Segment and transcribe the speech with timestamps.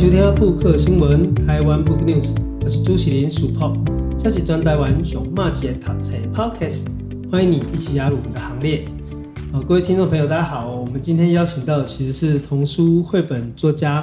[0.00, 2.34] 收听布克新闻台湾 Book News，
[2.64, 3.76] 我是主持人苏泡，
[4.18, 6.86] 这是专台湾熊马街读册 Podcast，
[7.30, 8.86] 欢迎你一起加入我们的行列。
[9.52, 14.02] 呃，各位听众朋友，大家好，我们今天邀请到的其实是童书绘本作家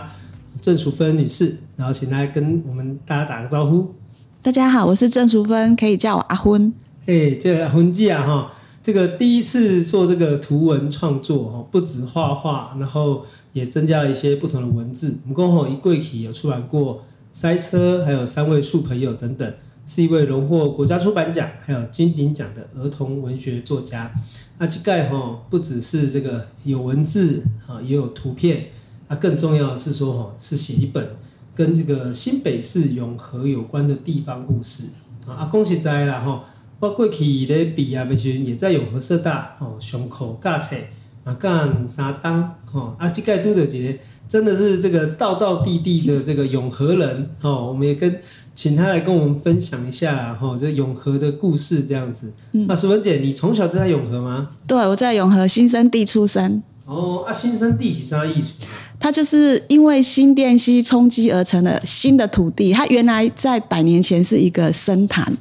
[0.62, 3.96] 郑淑芬女士，然后请她跟我们大家打个招呼。
[4.44, 6.72] 大家好，我是郑淑芬，可以叫我阿芬。
[7.08, 8.52] 哎，这个阿芬姐啊哈。
[8.88, 15.18] 这个第一次做这个图文创作哈，不止画画，然后也增加了一些不同的文字。
[15.24, 16.96] 我们刚好一柜体有出版过
[17.34, 19.54] 《塞车》，还有《三位数朋友》等等，
[19.86, 24.10] 是一位荣获国家出版奖还有金鼎奖的儿童文学作家。
[24.58, 28.68] 那这盖哈不只是这个有文字啊，也有图片。
[29.10, 31.10] 啊，更重要的是说哈，是写一本
[31.54, 34.84] 跟这个新北市永和有关的地方故事
[35.28, 35.44] 啊。
[35.52, 36.46] 恭喜在啦哈！
[36.80, 40.76] 我过去咧毕业的时阵，也在永和社大吼上课教册，
[41.24, 43.94] 啊教两三档哦，啊这个拄到一个
[44.28, 48.20] 真的是这个道道地地的这个永和人哦，我们也跟
[48.54, 52.32] 请他来跟我们分享一下哦，这永和的故事这样子。
[52.52, 54.50] 嗯那淑芬姐，你从小就在永和吗？
[54.68, 56.62] 对，我在永和新生地出生。
[56.86, 58.54] 哦，啊新生地是啥意思？
[59.00, 65.36] 它就是因为新店溪冲击而成的新的土地，它原来在百年前是一个深潭。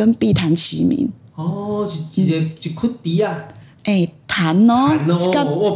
[0.00, 1.10] 跟碧潭齐名。
[1.34, 3.44] 哦，一一个一窟地啊，
[3.84, 4.92] 哎，潭哦，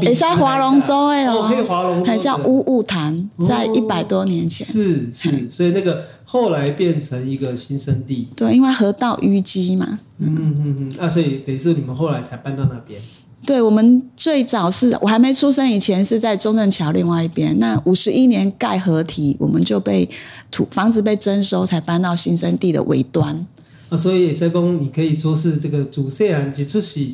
[0.03, 4.67] 也在划龙舟哎哦，可以划龙舟，还叫乌雾潭，在一百多年前。
[4.67, 13.01] 是是，所以那个后来变成一个新生地，对，因为河道淤积嘛，嗯嗯嗯，啊，所以等于是你们后来才搬到那边，
[13.47, 20.09] 对，我们最早是我还没出生以前是在中正桥另外一边，那五十一年盖合体，我们就被
[20.51, 23.47] 土房子被征收，才搬到新生地的尾端。
[23.95, 27.07] 啊，所以社工，你可以说是这个主线啊，接触是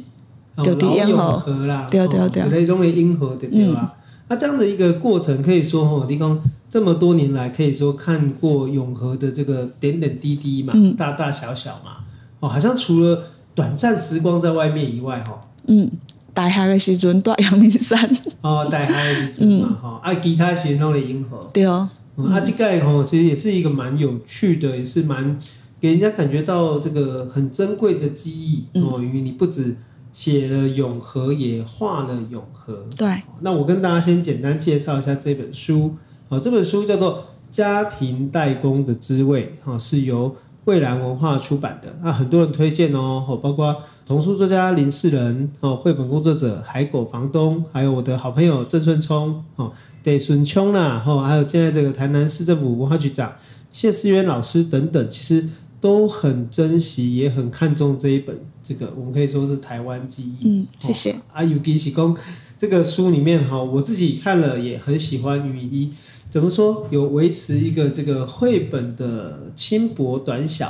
[0.56, 3.94] 老永和啦，对对对，对，用的永和的对吧？
[4.28, 12.04] 那这样的一个过程，可以说哦，你讲这么多年来，可以说看过永和的这个点点滴滴嘛，大大小小嘛，
[12.40, 13.24] 哦，好像除了
[13.54, 15.90] 短暂时光在外面以外，哈，嗯，
[16.32, 18.08] 大学的时阵在阳明山，
[18.40, 21.88] 哦，大学的时阵嘛，哈，啊，其他是弄的永和，对哦，
[22.28, 25.38] 啊，这个吼，其实也是一个蛮有趣的，也是蛮。
[25.80, 29.76] 给人家感觉到这个很珍贵的记忆哦，因为你不止
[30.12, 32.84] 写了永和，也画了永和。
[32.96, 35.94] 对，那我跟大家先简单介绍一下这本书。
[36.28, 37.18] 哦，这本书叫做
[37.50, 41.96] 《家庭代工的滋味》，哈，是由蔚蓝文化出版的。
[42.02, 43.74] 那很多人推荐哦，包括
[44.04, 53.32] 童书作家林世仁，哦，绘本工作者海狗房东，还有我的好朋友郑顺聪，哦，戴顺聪啦，哦，还有现在这个台南市政府文化局长
[53.72, 55.48] 谢思源老师等等，其实。
[55.80, 60.46] 都很珍惜，也很看重这一本，这个我们可以说是台湾记忆。
[60.46, 61.16] 嗯，谢谢。
[61.32, 62.14] 啊，尤其是说
[62.58, 65.48] 这个书里面哈，我自己看了也很喜欢。
[65.48, 65.90] 雨衣
[66.28, 70.68] 怎么说，有维持一个这个绘本的轻薄短小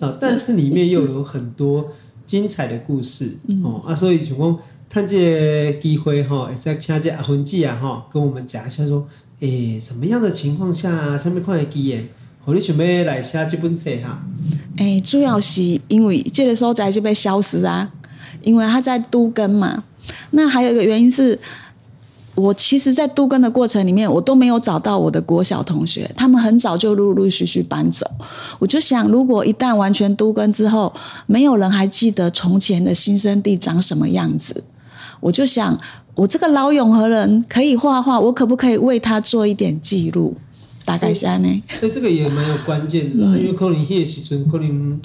[0.00, 1.88] 啊，但是里面又有很多
[2.26, 3.38] 精彩的故事。
[3.46, 4.56] 嗯、哦啊，所以请问
[4.88, 9.06] 探这机会哈，再请这阿芬姐啊哈，跟我们讲一下说，
[9.38, 12.08] 诶，什么样的情况下，什么样的经验？
[12.44, 14.18] 我你准备来写这本册哈？
[14.78, 17.90] 哎、主要是因为这个所在就被消失啊，
[18.42, 19.84] 因为他在都根嘛。
[20.30, 21.38] 那还有一个原因是，
[22.34, 28.10] 我其实，在都根的过程里面，我都没有找到我的国小同学，他们很早就陆陆续续搬走。
[28.58, 30.92] 我就想，如果一旦完全都根之后，
[31.26, 34.64] 没有人还记得从前的新生地长什么样子，
[35.20, 35.78] 我就想，
[36.14, 40.34] 我这个老永和人可以画画，我可不可以为他做一点记录？
[40.84, 45.00] 大概是安呢，对，这个也蛮有关键的，嗯、因为可能迄个时阵可能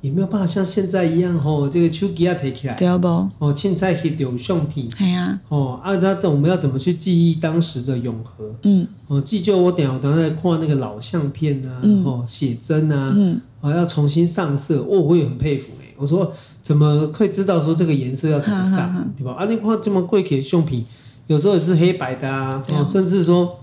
[0.00, 3.06] 也没有办法像现在一样吼，这个手机啊提起来，对不？
[3.38, 8.52] 哦，现在可以丢相片，系啊，哦，啊，那等我们要怎么去记忆当时的永和？
[8.64, 19.34] 嗯，哦，记就我等下我等下在看那个老相片啊，嗯、哦，写真啊，嗯，哦，要重新上色，哦，我也很佩服哎，我说怎么会知道说这个颜色要怎么上，对吧？
[19.38, 20.84] 啊，你看这么贵气的相片，
[21.28, 23.58] 有时候也是黑白的啊，哦，甚至说。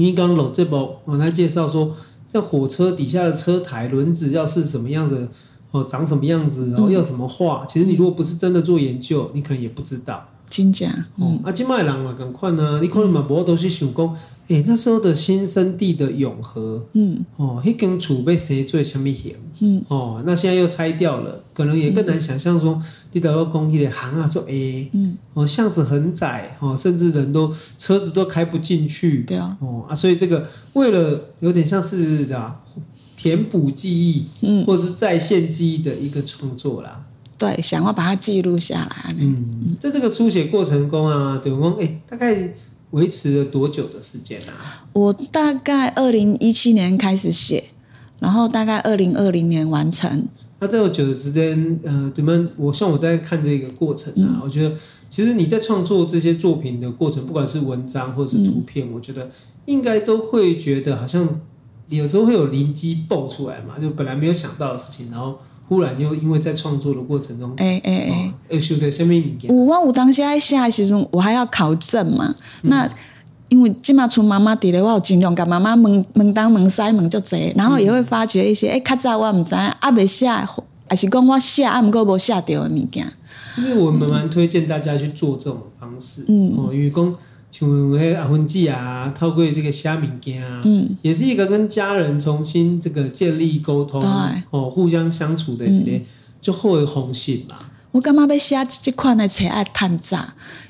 [0.00, 1.94] 你刚刚这包我来介绍说，
[2.32, 5.28] 像火车底下的车台轮子要是什么样子，
[5.72, 10.26] 哦，长什么样子，然后要什么画，其实你如果不是真的做研究，你可能也不知道。
[10.50, 10.92] 真假？
[11.16, 14.08] 嗯，啊，今麦人嘛，赶快呢，你可能嘛，不都是想讲，
[14.48, 19.36] 哎、欸，那时候的新生地的永和，嗯，哦，迄间厝被谁做什么型？
[19.60, 22.82] 嗯，哦，那现在又拆掉了，可能也更难想象说，
[23.12, 32.60] 你到要讲迄个行啊做 A，嗯，哦，巷子很窄，哦，甚至人都车子都开不进去，对啊，哦啊，所以这个为了有点像是啥，
[33.16, 37.06] 填补记忆，嗯，或者是再现记忆的一个创作啦。
[37.40, 39.14] 对，想要把它记录下来。
[39.18, 42.52] 嗯，在这个书写过程中啊，对我们哎，大概
[42.90, 44.84] 维持了多久的时间啊？
[44.92, 47.64] 我大概二零一七年开始写，
[48.18, 50.28] 然后大概二零二零年完成。
[50.58, 52.46] 那这么久的时间，呃，怎么？
[52.58, 54.76] 我像我在看这个过程啊，嗯、我觉得
[55.08, 59.30] 其实你在创作这些作品的过程，不管是文章或者是图片，嗯、我觉得
[59.64, 61.40] 应该都会觉得好像
[61.88, 65.38] 有时候会有灵机蹦出来嘛，就本来没有想到的事情，然后
[65.70, 69.54] 忽然又因为在创作的过程中，哎哎哎，哎，修的什么物件？
[69.54, 72.34] 我我当时在写的时候，我还要考证嘛。
[72.62, 72.90] 嗯、那
[73.48, 80.28] 因为今嘛从妈妈底下，我有尽量跟妈妈问问东问西问就这，然后也会发觉一些，哎、嗯，较早我唔知，阿未写，
[80.88, 83.06] 还是讲我写，阿唔过无写到的物件。
[83.56, 87.14] 因为我们蛮推荐大家去做这种方式，嗯，哦，因为讲
[87.50, 94.08] 像迄阿芬姐啊，透过这个写物件啊，嗯，也是一个跟家人重新这个建立沟通，对。
[94.50, 96.04] 哦，互相相处的一个
[96.40, 97.56] 就好的方式嘛。
[97.92, 100.24] 我感觉要写这款的册爱趁早，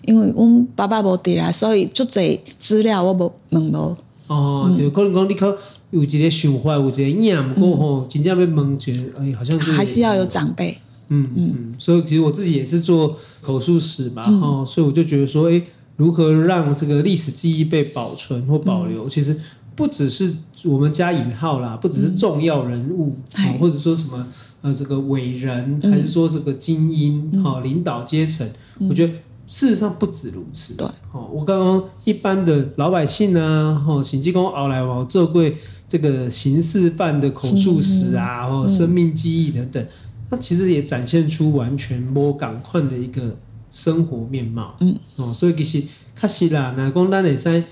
[0.06, 3.96] 因为阮爸爸无伫啦，所以足侪资料我无问无。
[4.26, 5.58] 哦，对，可能讲你可
[5.90, 10.78] 有一个想法，有一个念，不过吼，真正要问觉得，哎，好像还是要有长辈。
[11.12, 15.60] 嗯嗯，所以其实我自己也是做口述史嘛，哦，所以我就觉得说，哎，
[16.00, 19.38] 如何让这个历史记忆被保存或保留，其实
[19.76, 20.32] 不只是
[20.64, 23.14] 我们加引号啦，不只是重要人物，
[23.60, 24.26] 或者说什么。
[24.62, 28.46] 呃，这个伟人，还是说这个精英，哈、嗯，领导阶层，
[28.78, 29.12] 嗯、我觉得
[29.46, 30.74] 事实上不止如此。
[30.74, 35.42] 对，哦，我刚刚一般的老百姓呢，哈，甚至讲后来我做过
[35.88, 39.82] 这个刑事犯的口述史啊，或、嗯、生命记忆等等，
[40.28, 43.34] 那、嗯、其实也展现出完全摸港困的一个
[43.70, 44.74] 生活面貌。
[44.80, 45.82] 嗯，哦，所以其实
[46.20, 47.64] 确实啦，那讲咱会使。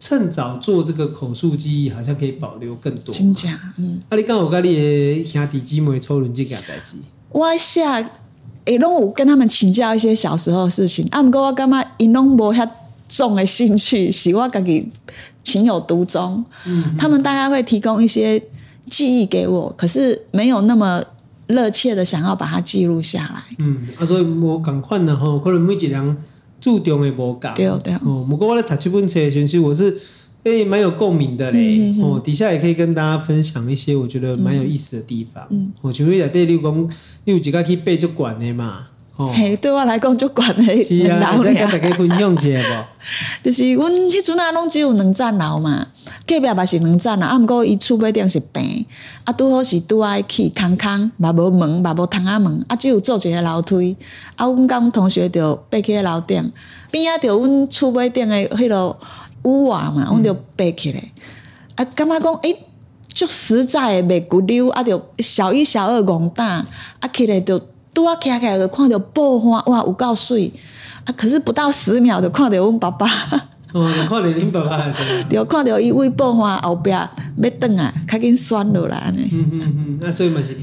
[0.00, 3.12] 趁早做这个口述记忆，好像可以保留更多。
[3.12, 3.58] 真假？
[3.78, 4.00] 嗯。
[4.08, 6.92] 啊，你刚我跟你的兄弟姊妹讨论这件代志。
[7.30, 8.08] 我下，
[8.66, 11.04] 诶，拢有跟他们请教一些小时候的事情。
[11.10, 12.70] 啊，不过我感觉因拢无遐
[13.08, 14.88] 重的兴趣，是我家己
[15.42, 16.44] 情有独钟。
[16.64, 16.96] 嗯。
[16.96, 18.40] 他们大概会提供一些
[18.88, 21.02] 记忆给我，可是没有那么
[21.48, 23.56] 热切的想要把它记录下来。
[23.58, 23.88] 嗯。
[23.98, 26.16] 啊，所以我赶快呢，吼，可能每一人。
[26.60, 28.26] 注重的无同，对对哦。
[28.28, 29.96] 不过我咧读这本书，其实我是
[30.42, 31.78] 诶蛮有共鸣的嘞。
[31.78, 35.46] 嗯、哼哼哦，底下也可以跟大家分享一些我觉得蛮有意思的地方。
[35.50, 36.90] 嗯，我觉得在第六讲，
[37.26, 38.88] 你有几个去背就管的嘛？
[39.18, 40.62] 哦，嘿，对我来讲就管的。
[40.84, 42.62] 是啊，你再跟大家分享一下
[43.42, 43.42] 不？
[43.42, 45.84] 就是阮迄阵啊，拢只有两层楼嘛，
[46.24, 47.26] 隔壁嘛是两层啊。
[47.26, 48.86] 啊，毋过伊厝尾顶是平，
[49.24, 53.96] 啊，拄好是拄爱去空空，嘛无门，嘛无窗仔门，啊，只有做一个楼梯。
[54.36, 56.52] 啊，阮甲阮同学就爬去楼顶，
[56.92, 58.96] 边仔着阮厝尾顶的迄落
[59.42, 61.02] 屋瓦嘛，阮就爬起来。
[61.74, 62.56] 啊，感觉讲诶，
[63.12, 66.64] 足实在的，袂骨溜，啊，着小一、小二戆胆，
[67.00, 67.60] 啊，起来就
[67.94, 70.52] 拄啊，起来就看到爆花，哇，有够水。
[71.04, 71.14] 啊！
[71.16, 73.06] 可是不到十秒就看到阮爸爸，
[73.72, 74.94] 哦，看到恁爸爸，
[75.30, 77.08] 就看到伊位爆花后壁要
[77.58, 79.22] 转啊，较紧酸落来呢。
[79.32, 80.54] 嗯嗯嗯，那所以嘛是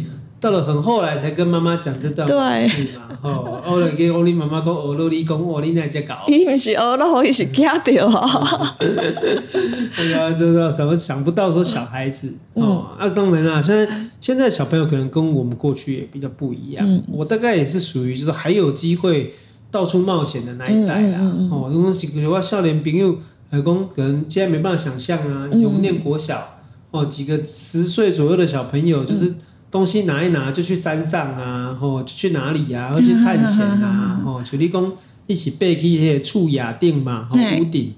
[0.45, 2.27] 到了很后来才跟妈妈讲这段
[2.69, 3.18] 事嘛。
[3.24, 6.18] 哦，跟我恁妈妈讲，哦，罗你讲， 哦，你那只搞。
[6.27, 8.68] 伊不是哦，那伊是惊到哦。
[9.97, 12.86] 哎呀，就是怎么想不到说小孩子哦？
[13.00, 13.88] 啊，当然啦，现在
[14.21, 17.01] 现在小朋友可能跟我们过去也比较不一样。
[17.12, 19.33] 我大概也是属于就是还有机会。
[19.72, 23.17] 到处冒险的那一代啦，嗯嗯嗯、哦，因为几个少年朋友，
[23.51, 25.50] 还讲可能现在没办法想象啊。
[25.51, 26.60] 以前我们念国小，
[26.91, 29.34] 哦，几个十岁左右的小朋友，就是
[29.69, 34.91] 东西拿一拿就去山上啊，哦，就去哪里呀、啊，或去探险啊， 哦，就你讲
[35.27, 37.93] 一起背起那些厝雅顶嘛，哦，屋顶。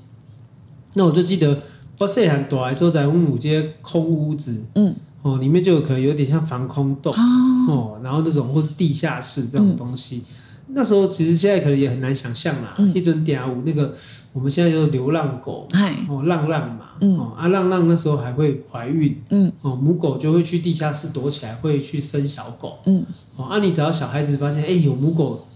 [0.93, 1.61] 那我就记得
[1.99, 7.13] 我细汉大的时候，在我们有这些空屋子，嗯，哦，里面就有可能有点像防空洞，
[7.69, 10.23] 哦，然后那种或是地下室这种东西。
[10.69, 13.93] 那时候其实现在可能也很难想象啦，一尊嗲舞那个
[14.33, 15.65] 我们现在就是流浪狗，
[16.09, 23.05] 哦，浪浪嘛，哦，啊浪浪那时候还会怀孕，嗯，哦，母狗就会去地下室躲起来，会去生小狗，嗯，
[23.37, 25.47] 哦，啊你只要小孩子发现哎有母狗，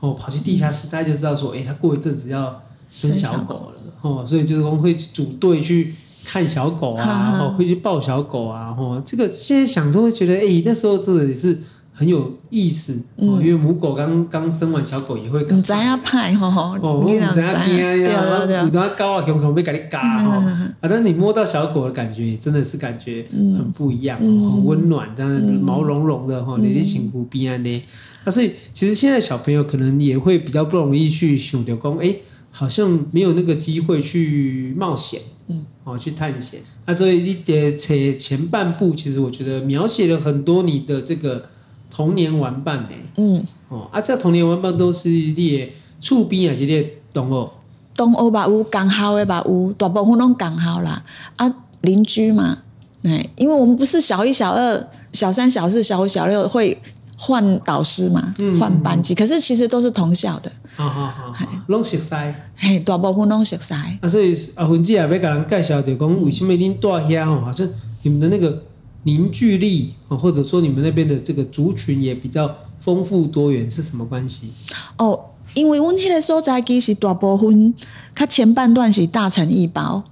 [0.00, 2.60] 哦跑去地下室，大家就知道说哎他过一阵子要
[2.90, 11.58] 生小狗了，哦，所以就是我们会组队去看小狗啊，哦会去抱小狗啊，哦这个现在想都会觉得哎那时候这个也是。
[11.98, 15.42] 很有意思，因为母狗刚刚生完小狗也会。
[15.42, 27.82] 唔知影歹吼吼，哦，唔知影惊呀，有多高啊，熊熊被给你嘎哈，啊，但是你摸到小狗的感觉，真的是感觉很不一样，很温暖，但是毛茸茸的哈，你的辛苦边安呢？
[28.22, 32.14] 啊，所以其实现在小朋友可能也会比较不容易去想到讲，哎，
[32.52, 36.60] 好像没有那个机会去冒险，嗯，哦，去探险。
[36.86, 41.46] 那所以你的前前半部，其实我觉得描写了很多你的这个。
[41.90, 42.88] 童年玩伴呢？
[43.16, 47.50] 嗯，哦，啊，这童年玩伴都是你的厝边还是你的同学？
[47.94, 51.02] 东欧吧，有港校的吧，有大部分拢港校啦。
[51.36, 52.58] 啊，邻居嘛，
[53.02, 56.80] 哎，因为我们不是小一、小二、小三、小四、小五、小六会
[57.16, 60.52] 换导师嘛，换班级，可是其实都是同校的。
[60.76, 62.14] 好好好，拢熟悉。
[62.54, 63.74] 嘿，大部分拢熟悉。
[63.74, 67.68] 啊，所以阿芬姐也要甲人介绍，就讲为什么恁住遐吼，好像
[68.02, 68.62] 你们的那个
[69.04, 74.52] 凝聚力，或者说你们那边的这个族群也比较丰富多元，是什么关系？
[74.96, 75.20] 哦。
[75.54, 77.72] 因为阮迄个所在其实大部分，
[78.14, 80.04] 较前半段是大城一包，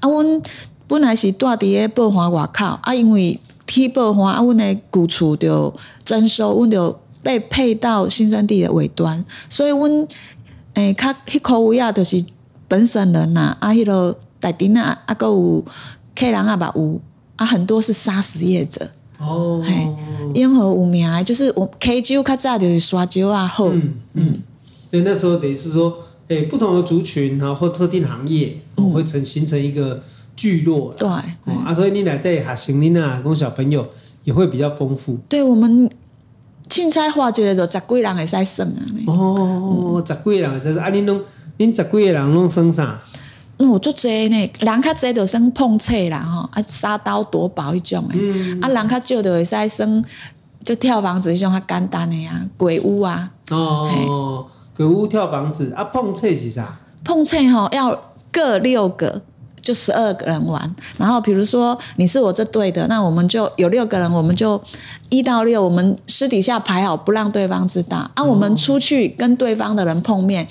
[0.00, 0.42] 啊，阮
[0.88, 5.72] 本来是住伫个宝华外口，啊，因为去宝华，啊，阮的旧厝就
[6.04, 10.08] 征收，阮就被配到新生地的尾端，所以阮
[10.74, 12.22] 诶，较迄箍位啊，就是
[12.66, 15.64] 本省人呐，啊，迄个台顶啊，啊，阁有
[16.16, 17.00] 客人啊吧有，
[17.40, 18.86] 啊，很多是杀死业者，
[19.18, 19.88] 哦，嘿，
[20.38, 23.78] 永和有名的，就是我 K 酒较早就是刷酒啊好，嗯。
[23.78, 24.42] 嗯嗯
[24.90, 30.02] 所以那时候等于是说，哎、欸，不同的族群哈，或特定行业，嗯、会成形成一个
[30.36, 30.92] 聚落。
[30.92, 33.88] 对，哦啊，所以你来带学生囡仔跟小朋友
[34.24, 35.16] 也会比较丰富。
[35.30, 35.88] 对我们
[36.68, 38.84] 凊彩花一个就十几人会使算啊。
[39.06, 41.22] 哦，十几个人就是啊，恁拢
[41.56, 43.00] 恁十几个人拢算啥？
[43.60, 48.18] 嗯，我就这呢，人较侪就算碰车啦吼，啊，杀刀夺宝迄种诶。
[48.18, 48.60] 嗯。
[48.62, 50.04] 啊，人较少就会使算，
[50.64, 53.30] 就跳房子迄种较简单的呀，鬼屋啊。
[53.50, 54.46] 哦。
[54.74, 56.78] 鬼屋跳房子啊，碰车是啥？
[57.04, 57.94] 碰车吼要
[58.32, 59.20] 各六个，
[59.60, 60.74] 就十二个人玩。
[60.96, 64.58] 然后比如说你是我这队的，那我们就有六个人，我们就
[65.10, 68.10] 一到六，我们私底下排好，不让对方知道。
[68.14, 70.48] 啊，我们出去跟对方的人碰面，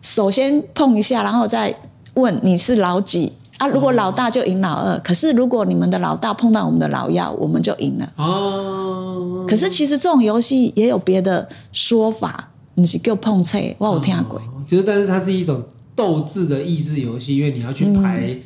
[0.00, 1.74] 首先碰一下，然后再
[2.20, 3.66] 问你是老几啊？
[3.66, 8.12] 如果老大就赢老二，可是如果你们的老大碰到我们的老幺，我们就赢了。
[8.16, 9.46] 哦。
[9.48, 12.50] 可是其实这种游戏也有别的说法。
[12.74, 14.40] 不是叫碰车，我有听过。
[14.68, 15.60] 就是，但是它是一种
[15.96, 18.38] 斗智的益智游戏，因为你要去排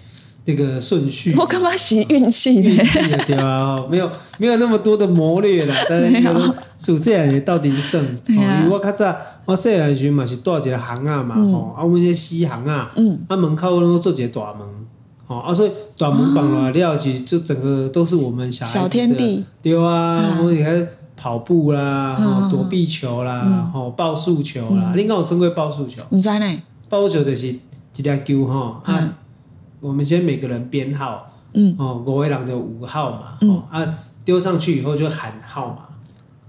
[0.44, 1.34] 这个顺序。
[1.36, 2.54] 我干嘛洗运气？
[2.60, 3.84] 运气对吧？
[3.90, 5.74] 没有没有那么多的谋略啦。
[5.88, 8.18] 但是有属这样的到底是胜。
[8.28, 14.66] 因为我较早我细汉时嘛是住一个巷啊嘛，吼，啊，阮这西巷啊，嗯啊门口拢做一个大门，
[15.26, 19.44] 吼，啊，所以大门绑了了就就整个都是我们小孩子的天地。
[19.62, 20.88] 对啊，我你看。
[21.14, 24.90] 跑步啦，哦、躲避球啦，哦、嗯，报数球啦。
[24.92, 26.02] 嗯、你讲有生过报数球？
[26.10, 26.62] 唔知呢。
[26.88, 27.58] 报数球就是一
[27.94, 29.14] 粒球哈，嗯、啊，
[29.82, 35.78] 我们先每个人编号，嗯，哦，五个人的五个号码，嗯、哦，啊，丢上去以后就喊号码，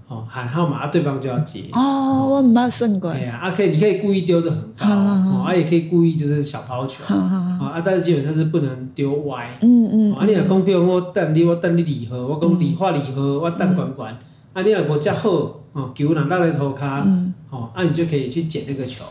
[0.06, 1.64] 哦，喊号码，啊，对方就要接。
[1.72, 3.10] 哦，我唔捌算过。
[3.10, 14.16] 哎呀，啊，可以，你可以故意丢得很高，嗯、哦，啊，也可以故意就是小抛球，嗯嗯、啊，但是基本上是不能丢歪，嗯嗯，啊，你若讲比如我等你，我等你离合，我讲离化离合，我等管管。
[14.52, 15.28] 啊，你若无接好，
[15.72, 19.04] 哦，球若落在涂骹，嗯、哦，啊，你就可以去捡那个球，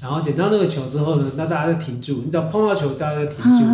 [0.00, 3.64] 然后捡到那个球之后呢，那大家就停住，你只要碰到球，大家就停住，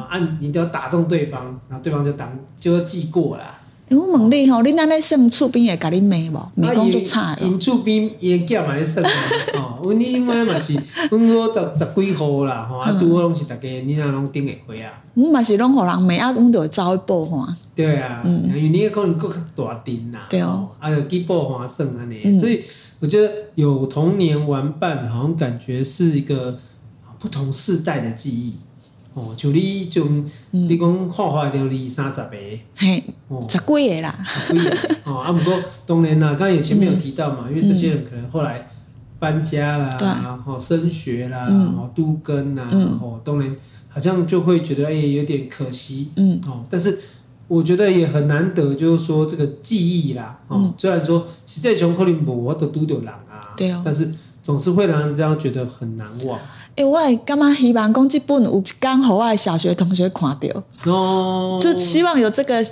[0.00, 3.57] 啊，啊，你只要打中对方，然后对方就当就要记过啦。
[3.88, 6.50] 欸、我问你吼，你那咧算厝边会甲你骂无？
[6.56, 7.38] 骂讲就差了。
[7.42, 9.04] 因厝边伊个囝嘛咧算
[9.56, 10.74] 哦，阮迄妈嘛是，
[11.10, 14.92] 阮我十十几户啦，吼，啊，拄好拢是逐家，你若拢顶会回啊。
[15.14, 17.56] 阮嘛是拢互人骂，啊，阮就会走去报案。
[17.74, 22.62] 对啊，嗯，因为你可能够大阵啦，对哦，啊，就去报案算安尼，所以
[23.00, 26.58] 我觉得有童年玩伴，好像感觉是一个
[27.18, 28.56] 不同世代的记忆。
[29.18, 32.30] 哦，就你种，你讲画画就二三十个，
[32.76, 33.02] 嘿，
[33.48, 34.96] 十几个啦，十几个。
[35.04, 35.18] 哦。
[35.18, 38.70] 啊，不过当然啦，刚刚有前面有提到嘛，因为这些人可能后来
[39.18, 42.68] 搬家啦，然后升学啦，然后都更啦，
[43.02, 43.56] 哦，当然
[43.88, 47.00] 好像就会觉得哎，有点可惜，嗯，哦，但是
[47.48, 54.12] 我觉得也很难得，就是说这个记忆啦，哦，虽然说实在从可能无我都拄到人啊，对哦，但是
[54.44, 56.38] 总是会让人这样觉得很难忘。
[56.78, 62.64] 哎、欸，我也干嘛希望讲这本有刚好我小学同学看到哦，就希望有这个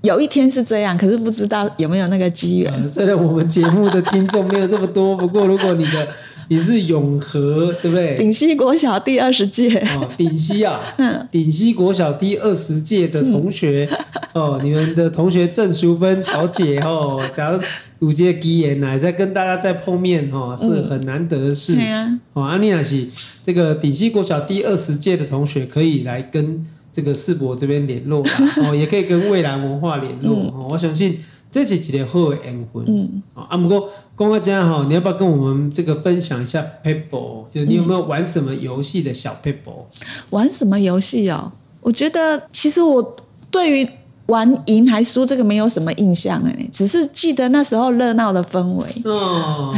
[0.00, 2.88] 有一天是这样，可是不知道有没有那个机缘。
[2.88, 6.08] 虽然我们节目的听众没有这么多，不过如果你的
[6.48, 8.14] 你是永和，对不对？
[8.16, 13.88] 顶溪国小第二十届哦，顶溪啊， 嗯，顶溪国小第二十届的同学、
[14.34, 17.60] 嗯、哦，你们的同学郑淑芬小姐哦，假如。
[18.00, 21.74] 五届基言来再跟大家再碰面哦，是很难得的事。
[21.74, 23.08] 对啊，哦，安妮娜是
[23.42, 26.62] 这个顶溪国小第二十届的同学，可以来跟
[26.92, 28.22] 这个世博这边联络
[28.62, 30.36] 哦，也可以跟未来文化联络。
[30.50, 31.18] 哦，我相信
[31.50, 32.84] 这是一个好的缘分。
[32.86, 37.44] 嗯，啊，不过公哥家哈，你要不要跟我们这个分享一下 Pebble？
[37.52, 39.84] 就你有没有玩什么游戏的小 Pebble？
[40.30, 41.52] 玩什么游戏哦？
[41.80, 43.16] 我觉得其实我
[43.50, 43.88] 对于。
[44.26, 48.84] 玩赢还输，这个没有什么印象哎，只是记得那时候热闹的氛围。
[49.04, 49.72] 哦，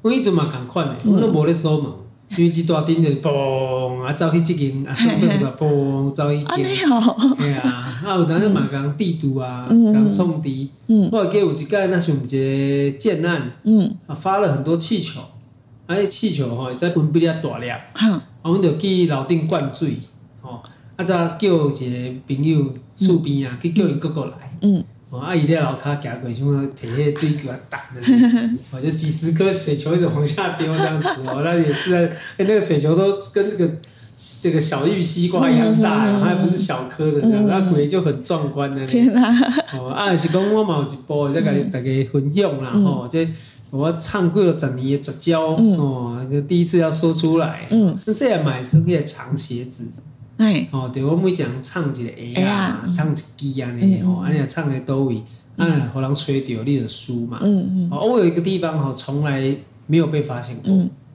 [0.00, 1.92] 我一直嘛赶快的，我都没在锁门。
[2.36, 6.46] 因为一大丁就嘣啊，走去这间啊， 算算就嘣走去间。
[7.38, 7.62] 哎呀，
[8.04, 10.70] 啊有当时嘛讲地图啊， 讲冲地。
[11.12, 13.52] 我记得有一届那是我们一个建案，
[14.06, 15.20] 啊发了很多气球，
[15.86, 17.80] 啊气球吼在分比较大粒，啊
[18.42, 19.98] 我们就去楼顶灌水，
[20.40, 20.62] 吼。
[20.96, 24.52] 啊再叫一个朋友厝边啊去叫伊哥哥来。
[25.12, 27.80] 哦，阿姨在楼卡行过，想讲摕迄个水球啊打，
[28.70, 32.06] 我就几十颗水球一直往下丢这样子哦，那也是在，
[32.38, 33.70] 哎，那个水球都跟这个
[34.40, 38.86] 这个小玉西瓜一样大，它还不是小颗的那样，那鬼就很壮观的。
[38.86, 39.30] 天哪！
[39.78, 43.28] 哦，啊是讲我嘛有一部在跟大家分享啦吼，这
[43.68, 49.88] 我唱过了十年的绝交哦，第一次要说出来，嗯，那现在买生的长鞋子。
[50.70, 55.22] 哦，对，我每讲唱一个 A 啊，唱一个 B 啊，那吼，安尼唱的都位，
[55.56, 57.38] 啊，互人吹到你的书嘛。
[57.42, 57.88] 嗯嗯。
[57.90, 59.54] 哦，我有一个地方吼，从来
[59.86, 60.72] 没有被发现过。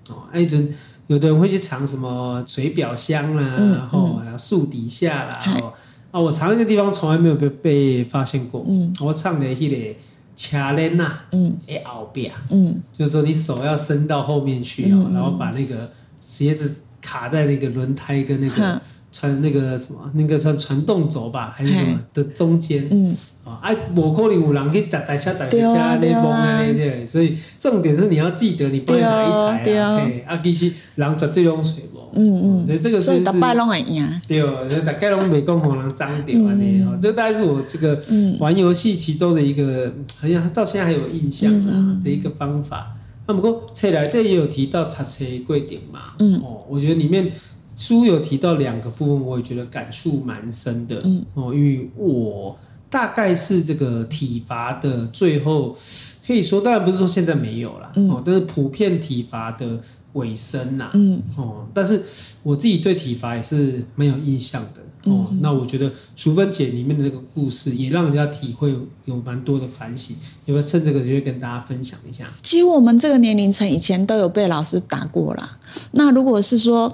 [0.10, 0.74] 哦，那阵
[1.08, 5.74] 有的人会去藏什么水表箱啦，然后树底下啦，哦，
[6.12, 8.64] 啊，我藏一个地方从来没有被被发现过。
[8.68, 8.94] 嗯。
[9.00, 9.96] 我唱的迄个
[10.36, 18.82] 车轮呐，嗯，诶，后边，嗯，就是说你手要伸到后面去哦，然后把那个鞋子卡在那个轮胎跟那个。
[19.18, 22.88] 传那个什么，那个算传动轴吧，还是什么的中间？
[22.92, 26.62] 嗯，啊，哎，无可能有人去打打下打个下那蒙啊。
[26.62, 34.40] 那些，所以重点是你要记得你搬哪一台啊，嘿，啊，其实人绝对用水无，嗯嗯，所以这个是是，大概拢会赢，对，
[34.82, 36.54] 大概拢袂讲互人脏掉啊
[37.02, 38.00] 这大概是我这个
[38.40, 42.96] 玩游戏其中的一个，好像到现在还有印象啊的一个方法。
[43.26, 47.32] 那不过册内底也有提到读册过程嘛，嗯，哦，我觉得里面。
[47.78, 51.00] 书有提到两个部分，我也觉得感触蛮深的。
[51.06, 52.58] 嗯，哦，因为我
[52.90, 55.78] 大概是这个体罚的最后，
[56.26, 59.80] 可以说，当然不是说现在没有了，哦，但是普遍体罚的
[60.14, 62.02] 尾声呐，嗯，哦，但是
[62.44, 64.82] 我自己对体罚也是没有印象的。
[65.04, 70.14] 哦，那我觉得淑芬姐里面的那个故事，也让人家体会有蛮多的反省。
[70.46, 72.26] 有没有趁这个机会跟大家分享一下？
[72.42, 75.58] 几乎我们这个年龄层以前都有被老师打过啦。
[75.92, 76.94] 那如果是说，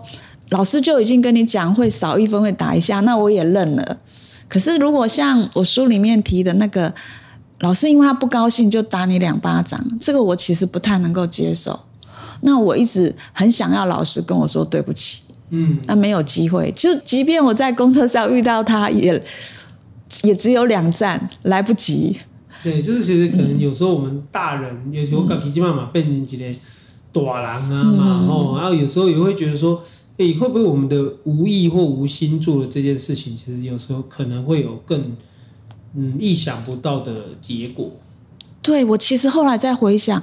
[0.54, 3.98] 老师就已经跟你讲会少一分会打一下，那我也认了。
[4.48, 6.94] 可是如果像我书里面提的那个
[7.62, 11.80] 老师，因为他不高兴就打你两巴掌，这个我其实不太能够接受。
[12.42, 16.72] 那我一直很想要老师跟我说对不起，嗯，那没有机会。
[16.76, 19.24] 就即便我在公车上遇到他也，也
[20.22, 22.20] 也只有两站，来不及。
[22.62, 26.46] 对，就是其实可能有时候我们大人，嗯、有时候搞脾气嘛嘛变成几个
[27.12, 28.24] 大人啊
[28.56, 29.82] 然后有时候也会觉得说。
[30.18, 35.16] 诶、欸，会不会我们的无意或无心做的这件事情，其实有时候可能会有更
[35.96, 37.92] 嗯意想不到的结果？
[38.62, 40.22] 对，我其实后来再回想，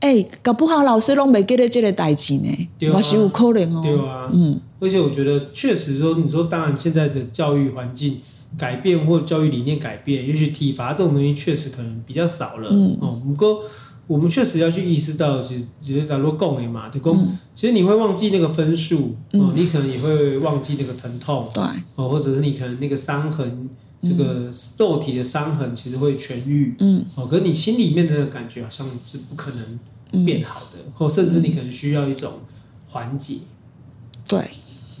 [0.00, 3.80] 哎、欸，搞不好老师都没给得这个代志呢，我是有可能哦。
[3.82, 8.18] 对啊，嗯，而且我觉得确实说，你说当然现在的教育环境
[8.58, 12.68] 改变或教育理念改变，也许体罚这种东西确实可能比较少了。
[12.70, 13.64] 嗯哦，不过。
[14.10, 17.14] 我们确实要去意识到，其实其实假如讲的嘛，就讲，
[17.54, 21.62] 其实你会忘记那个分数，哦，你可能也会忘记那个疼痛，对，
[21.94, 23.68] 哦，或者是你可能那个伤痕，
[24.02, 32.32] 这个肉体的伤痕其实会痊愈，嗯，哦，可是你心里面的那个感觉好像是不可能变好的，或甚至你可能需要一种
[32.88, 33.36] 缓解，
[34.26, 34.40] 对，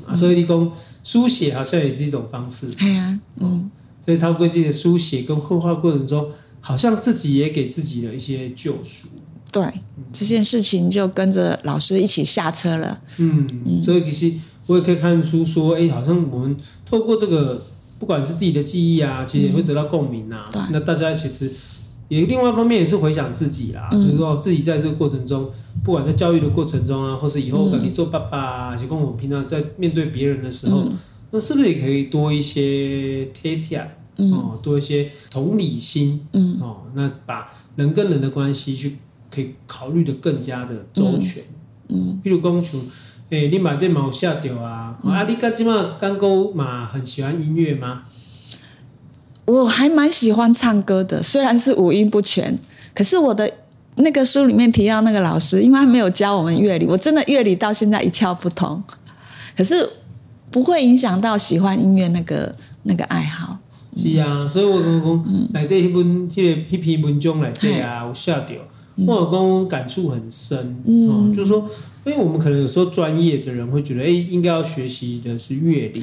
[0.06, 3.68] 啊，所以你讲书写好像也是一种方式，对啊，嗯，
[4.04, 6.28] 所以他会记得书写跟绘画过程中。
[6.60, 9.08] 好像自己也给自己了一些救赎，
[9.50, 13.00] 对、嗯、这件事情就跟着老师一起下车了。
[13.18, 17.66] 嗯，嗯，所以其实我也可以看出说，哎，好像我们透过这个，
[17.98, 20.68] 不管是自己的记忆啊，其实也会得到共鸣啊。
[20.70, 21.50] 那大家其实
[22.08, 25.50] 也另外一方面也是回想自己啦，嗯、就是说自己在这个过程中，
[25.82, 30.98] 不管在教育的过程中啊，或是以后跟你做爸爸啊，就跟我们平常在面对别人的时候，嗯、
[31.30, 33.84] 那是不是也可以多一些贴贴？
[34.32, 38.98] 哦，多一些同理心，嗯，哦，那把人跟人的关系去
[39.30, 41.42] 可以考虑的更加的周全，
[41.88, 42.80] 嗯，比如讲像，
[43.30, 48.04] 诶、欸，你买电毛下掉啊，嗯、啊，你刚今嘛刚哥嘛很喜欢音乐吗？
[49.46, 52.58] 我还蛮喜欢唱歌的，虽然是五音不全，
[52.94, 53.50] 可是我的
[53.96, 58.82] 那个书里面提到那个老师，因为他没有教我们乐理，我真的乐理到现在一窍不通，
[59.56, 59.88] 可是
[60.50, 62.54] 不会影响到喜欢音乐那个
[62.84, 63.58] 那个爱好。
[63.96, 68.46] 是啊，所以我讲讲内底迄本、迄个、迄篇文章内底啊，有写到，
[69.06, 71.68] 我有讲感触很深，嗯，就是说，
[72.04, 76.02] 因为我们可能有时候专业的人会觉得，哎，应该要学习的是乐理，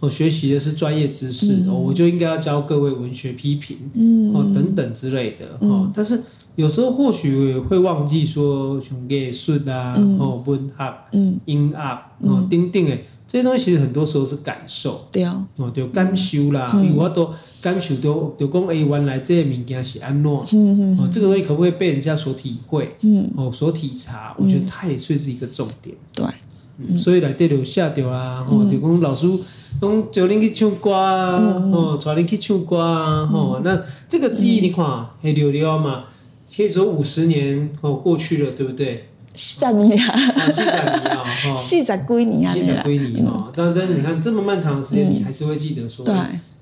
[0.00, 6.20] 我学习的是专业知识，我就应该要教各位文学批评，嗯，哦，等等之类的，哦，但是
[6.54, 12.96] 有时候或许会忘记说像艺术啊，哦，文学，嗯，音乐，哦，等等的
[13.28, 15.22] 这些东西，其实很多时候是感受，对。
[15.22, 29.28] 哦，就感受啦，因为我都感受到，就讲哎，原来这些物件是安怎，嗯嗯，哦，这个东西可不可以被人家所体会，嗯，哦，所体察，我觉得它也算是一个重点，对，所以来对留下掉啊，哦，就讲老师
[29.78, 31.36] 讲叫你去唱歌啊，
[31.70, 36.04] 哦，带你去唱歌啊，哦，那这个记忆你看，会留留嘛。
[36.56, 39.10] 可以说五十年哦过去了，对不对？
[39.38, 41.24] 四十年啊，四十年啊，
[41.56, 43.48] 四十几年啊，四十几年啊。
[43.54, 46.04] 但是你看这么漫长的时间，你还是会记得说，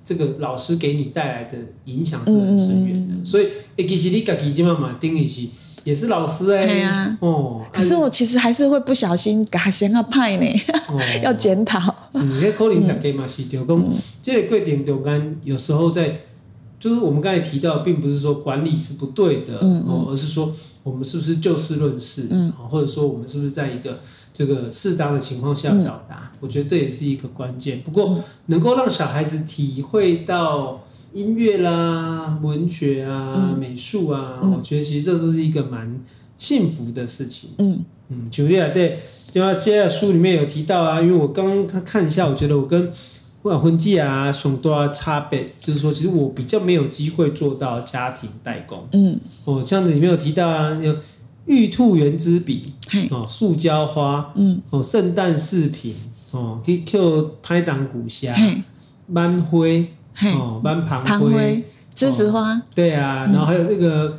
[0.04, 3.24] 这个老师给你带来的影响是很深远的。
[3.24, 5.48] 所以，其实你自己这么嘛，等于是
[5.84, 7.16] 也是老师哎。
[7.20, 7.64] 哦。
[7.72, 10.46] 可是我其实还是会不小心给他先要派呢，
[11.24, 11.94] 要检讨。
[12.12, 13.84] 嗯，那可能大家嘛是就讲，
[14.20, 16.20] 这个过程中间有时候在。
[16.78, 20.52] 就是我们刚才提到，并不是说管理是不对的，嗯嗯、而是说
[20.86, 23.98] 我们是不是就事论事，嗯、或者说我们是不是在一个
[24.32, 26.30] 这个适当的情况下表达？
[26.32, 27.80] 嗯、我觉得这也是一个关键。
[27.82, 35.98] 不过，能够让小孩子体会到音乐啦、文学啊、嗯、美术啊，嗯、我觉得其实这都是一个蛮
[36.38, 37.50] 幸福的事情。
[37.58, 39.00] 嗯嗯，举例啊，对，
[39.32, 42.92] 就像现在书里面有提到啊，因为我刚刚看一下，我觉得我跟。
[43.46, 48.88] 我婚介啊，很多差别，就是说，其实我比较没有机会做到家庭代工。
[48.90, 50.96] 嗯，哦，这样子里面有提到啊，有
[51.46, 52.72] 玉兔圆珠笔，
[53.10, 55.94] 哦，塑胶花，嗯，哦，圣诞饰品，
[56.32, 58.34] 哦，可以 Q 拍档古虾，
[59.14, 59.92] 班灰，
[60.34, 64.18] 哦，班旁灰，栀子花，对啊，然后还有那个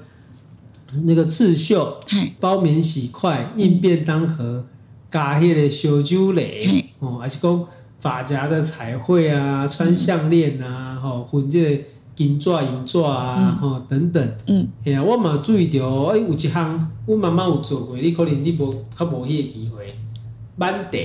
[1.04, 2.00] 那个刺绣，
[2.40, 4.64] 包棉洗块，印便当盒，
[5.12, 7.66] 加迄个小酒类，哦，还是讲。
[8.00, 11.84] 发夹的彩绘啊，穿项链啊，吼、嗯，混这个
[12.16, 14.32] 金爪银爪啊，吼、嗯、等等。
[14.48, 19.96] 嗯，哎呀，我嘛注意到，哎，有一项我妈妈有做过，你可能你无较无迄个机会。
[20.58, 20.98] 挽茶。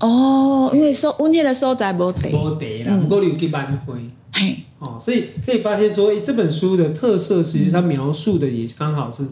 [0.00, 2.28] 哦，因为说阮迄个所在无茶。
[2.28, 3.94] 无茶啦，不过你有去挽花。
[4.32, 9.24] 嘿，哦，所以可以发现说，哎，这本书的特色，其实它描述的也刚好是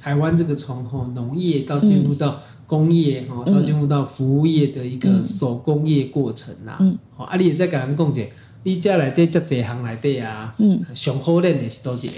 [0.00, 2.36] 台湾这个从吼农业到进入到、嗯。
[2.70, 6.76] 工业哦，到进入到服务业的一个手工业过程啦。
[6.78, 8.22] 嗯，好，啊，你也在跟人讲者，
[8.62, 12.08] 你家来这这几行来的啊，嗯，上好练的是多少？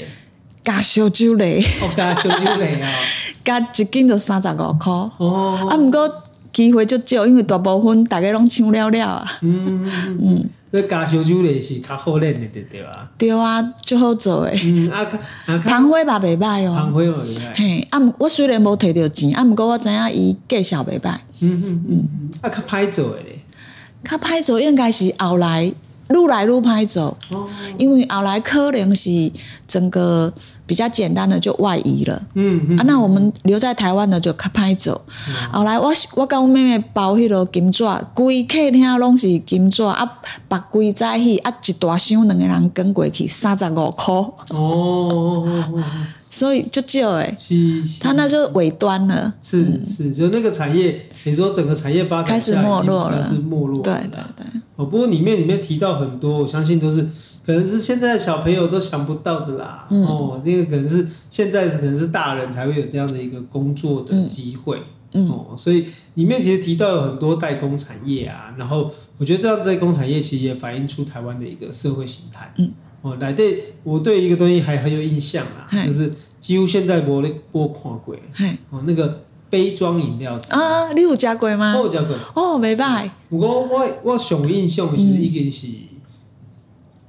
[0.63, 2.91] 加烧酒类，哦，加烧酒类啊，
[3.43, 4.93] 加一斤就三十五块。
[5.17, 6.15] 哦，啊，不过
[6.53, 9.39] 机会就少，因为大部分大家拢抢了了啊。
[9.41, 10.21] 嗯嗯。
[10.21, 10.45] 所
[10.81, 13.11] 以加烧酒类是较好练的，对对啊？
[13.19, 14.59] 对啊，就好做诶。
[14.65, 15.05] 嗯啊，
[15.65, 16.75] 旁花嘛袂歹哦。
[16.75, 17.53] 旁花嘛袂歹。
[17.55, 21.15] 嘿，啊，我虽然无摕到钱，啊，毋过我知影伊介绍袂歹。
[21.41, 22.31] 嗯嗯嗯。
[22.41, 23.39] 啊，较歹做诶咧。
[24.05, 25.73] 较歹做应该是后来
[26.13, 27.17] 愈来愈歹做。
[27.31, 27.49] 哦。
[27.79, 29.33] 因为后来可能是
[29.67, 30.33] 整个。
[30.65, 34.99] 比较简单的就外移了，嗯嗯啊，那我们留在台湾的就较歹做。
[35.29, 40.09] 嗯、后来我我跟我妹妹包迄个金纸，规客厅拢是金纸啊，
[40.49, 44.15] 白规在起啊，一大箱两个人跟过去三十五块。
[44.51, 45.47] 哦，
[46.33, 49.35] 所以就少诶，是，是，他那就尾端了。
[49.43, 53.83] 是是，就那个产业，你说整个产业发展开始没落了，是没落了。
[53.83, 54.61] 对对对。
[54.77, 57.07] 哦，不过里面里面提到很多，我相信都是。
[57.45, 64.81] 可能是现在小朋友都想不到的啦，嗯、哦，那个可能是现在可能是大人才会有这样的一个工作的机会，
[65.13, 72.71] 嗯、哦，所以里面其实提到有很多代工产业啊，然后我觉得这样代工产业其实也反映出台湾的一个社会形态，嗯，
[73.03, 75.87] 哦，来对，我对一个东西还很有印象啊，嘿。
[75.87, 78.17] 就是几乎现在我咧播看过，
[78.71, 81.77] 哦，那个杯装饮料机啊，你有加过吗？
[81.77, 85.67] 我有加过，哦，没办法，不过我我上印象的是已经是。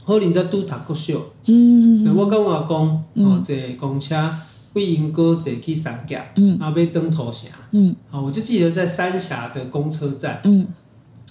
[0.05, 1.13] 可能在拄读国小，
[1.47, 4.35] 嗯，我跟我阿公哦坐公车，
[4.73, 10.82] 为莺歌坐去三峡，嗯，然后要登头城，嗯，好，我就记得在三峡的公车站，嗯，我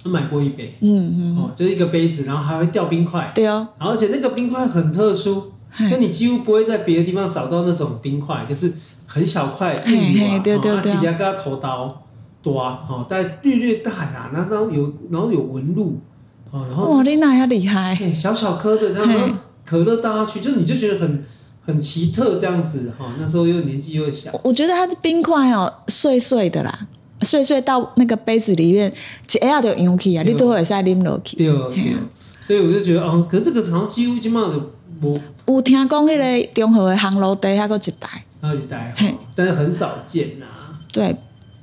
[0.09, 5.53] 买过一杯，嗯嗯，哦，就是一个杯子，然后还会掉冰块，对哦，而且那个冰块很特殊，
[5.91, 8.73] 就你几乎不会在别的地方找到那种冰块，就是
[9.07, 12.03] 很小块，玉米啊，对对对，几条跟它头刀
[12.43, 16.01] 多啊，哦，但略略大呀，然后有然后有纹路。
[16.51, 17.95] 哦，然后哇，你那要厉害！
[18.13, 19.27] 小小颗的，然后
[19.65, 21.25] 可乐倒下去，就你就觉得很
[21.63, 23.07] 很奇特这样子哈。
[23.19, 26.87] 那时候又年纪又小，我觉得它的冰块哦碎碎的啦，
[27.23, 28.93] 碎碎到那个杯子里面，
[29.27, 31.37] 一下就涌起啊，你都会使啉落去。
[31.37, 31.95] 对对，
[32.43, 34.59] 所以我就觉得哦，可是这个好像几乎基本上就
[35.07, 35.19] 无。
[35.47, 40.47] 有听讲那个中和的航楼底还有一台，还有一台，但是很少见呐。
[40.93, 41.17] 对，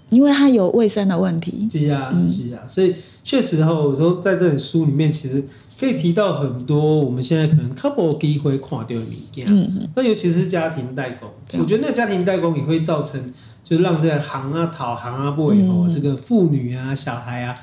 [0.10, 1.68] 因为它有卫生的问题。
[1.72, 2.94] 是啊，是啊，所以。
[3.22, 5.44] 确实哈，我说在这本书里面，其实
[5.80, 13.22] 可以提到很多我们现在可能 couple 机会看到的物件，嗯嗯，那尤其是家庭代工，我觉得那个家庭代工也会造成，
[13.70, 17.54] 就让这个行啊、讨行啊不以后，这个妇女啊、小孩啊，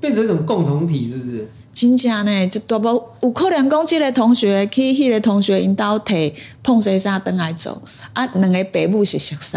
[0.00, 1.48] 变成一种共同体，是不是？
[1.72, 7.80] 真正呢，就大部有可能讲，这个同学去迄个同学引导提碰谁啥等来走
[8.12, 9.56] 啊，两个爸母是熟悉，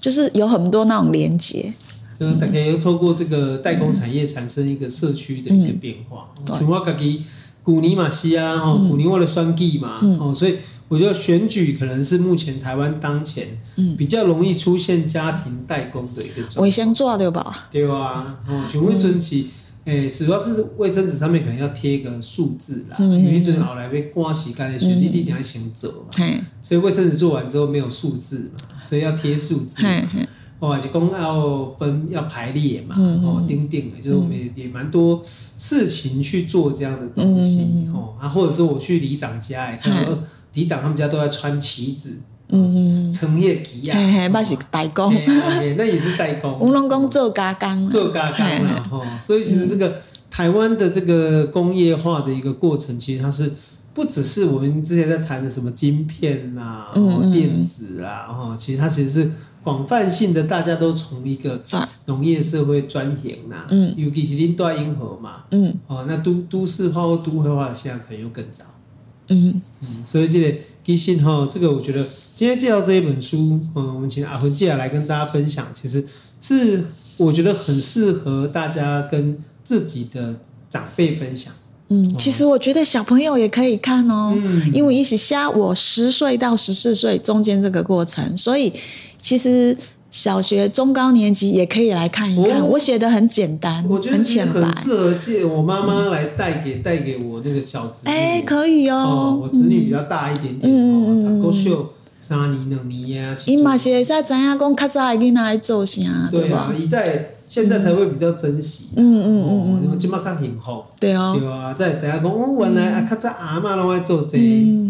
[0.00, 1.72] 就是有很多那种连接。
[2.18, 6.28] 嗯，大概又透过这个代工产业产生一个社区的一个变化。
[6.46, 7.22] 像、嗯、我自己
[7.62, 10.56] 古尼玛西啊，哦、嗯，古尼我的双地嘛，嗯、哦，所以
[10.88, 13.48] 我觉得选举可能是目前台湾当前
[13.96, 16.62] 比较容易出现家庭代工的一个状况。
[16.62, 17.66] 卫生纸对吧？
[17.70, 19.44] 对啊，哦，像卫生纸，
[19.84, 29.82] 诶，主要是卫生纸上面可能要贴一个数字啦，因为最后来被刮洗干净，选你一定要先走嘛，嗯、所以卫生纸做完之后没有数字嘛，所以要贴数字。
[30.60, 35.20] 哦，是公要分要排列嘛，嗯嗯哦，钉钉的，就是我们也也蛮多
[35.58, 40.22] 事情去做这样的东西，嗯嗯哦，啊，或者是我去里长家也看到，嗯、
[40.54, 42.10] 里长他们家都在穿旗子，
[42.48, 45.14] 嗯嗯，成业旗啊，那是代工，
[45.76, 53.52] 那也是代工，我们讲做加工，做加工了哈，所以其实这个台湾的这个工业化的一个过程，其实它是
[53.92, 57.30] 不只是我们之前在谈的什么晶片啊，嗯嗯。
[57.30, 59.30] 电子啊，哈，其实它其实是。
[59.64, 61.58] 广泛性的，大家都从一个
[62.04, 68.62] 农业社会转型呐，嗯，尤其是恁大英河嘛，嗯，哦，那都都市化或都会化的现在可能又更早，
[69.28, 76.04] 嗯嗯，所以这个其实哈，这个我觉得今天介绍这一本书，嗯，我们请阿芬接下来跟大家分享，其实
[76.40, 76.84] 是
[77.16, 80.36] 我觉得很适合大家跟自己的
[80.68, 81.52] 长辈分享。
[81.88, 88.72] 嗯，其实我觉得小朋友也可以看哦，嗯，因为一起虾我十岁到十四岁中间这个过程，所以。
[89.24, 89.74] 其实
[90.14, 98.08] 小学中高年级也可以来看一看，我写的很简单，很浅白，很适合借我妈妈来带给带给我那个小子。
[98.08, 99.40] 哎，可以哦。
[99.42, 103.36] 我子女比较大一点点，嗯嗯够秀三年两年呀。
[103.46, 106.72] 伊嘛是会使知影讲较早的囡仔来做啥，对吧？
[106.78, 108.90] 伊在现在才会比较珍惜。
[108.94, 110.84] 嗯嗯嗯嗯，今嘛较幸福。
[111.00, 111.36] 对哦。
[111.36, 114.38] 对啊，在知影讲哦，原来啊较早阿嬷拢爱做这，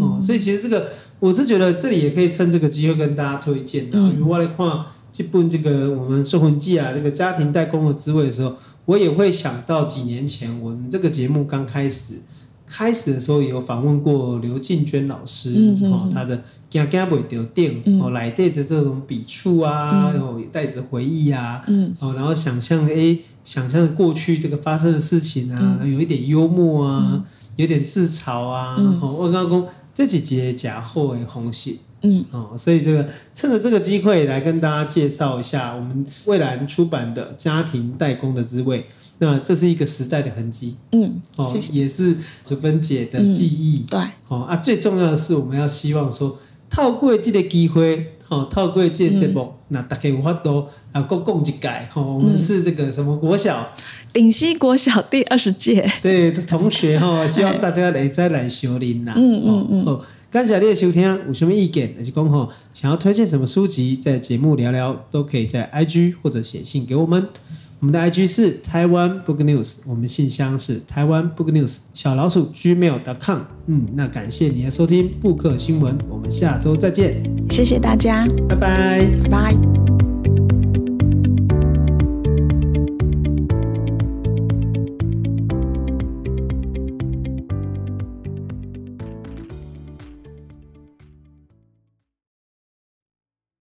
[0.03, 0.87] 哦，所以其实这个。
[1.21, 4.67] 我是觉得这里也可以趁这个机会跟大家推荐的，因为我来看
[5.15, 12.15] 这本这个我们收魂记啊，这个家庭代工的滋味的时候，我也会想到几年前我们这个节目刚开始
[12.67, 21.63] 开始的时候，有访问过刘静娟老师，哦，她的家家袂丢电，哦，来带着这种笔触啊，然后也带着回忆啊，
[22.01, 27.25] 哦，然后想象诶，想象过去这个发生的事情啊，有一点幽默啊，
[27.55, 29.65] 有点自嘲啊，哦，我刚。
[29.95, 32.25] 这几节假货的，红喜，嗯。
[32.33, 38.87] 哦，所以这个趁着这个机会来跟大家介绍一下我们蔚蓝出版的家庭代工的滋味。
[39.19, 41.73] 那这是一个时代的痕迹，嗯哦，谢谢。
[41.73, 44.01] 也是淑芬姐的记忆，嗯、对。
[44.27, 46.37] 哦啊，最重要的是我们要希望说，
[46.69, 53.69] 透过这个机会，哦，透过这个节目，嗯、那大家有法度啊，各共一届，哈、哦，我们是这个什么国小。
[54.13, 59.13] 顶溪国小第二十届，对的同学哈， 希望大家来再来收听啦。
[59.17, 59.85] 嗯嗯嗯。
[59.85, 67.29] 哦，感谢你的收听，有什么意见，还是讲哈，想要推荐什么书籍，在节目聊聊，都可以在 IG 或者写信给我们。
[67.85, 73.41] 我们的 IG 是台湾 Book News，我们信箱是台湾 Book News 小老鼠 Gmail.com。
[73.67, 77.23] 嗯，那感谢你的收听，布克新闻，我们下周再见。
[77.51, 79.84] 谢谢大家，拜拜，拜拜。